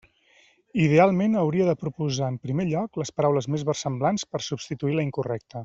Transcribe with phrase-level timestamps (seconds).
[0.85, 5.57] Idealment, hauria de proposar en primer lloc les paraules més versemblants per substituir la incorrecta.